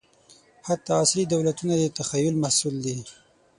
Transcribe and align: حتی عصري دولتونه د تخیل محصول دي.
حتی 0.67 0.91
عصري 1.01 1.23
دولتونه 1.33 1.73
د 1.77 1.83
تخیل 1.97 2.35
محصول 2.43 2.75
دي. 2.85 2.97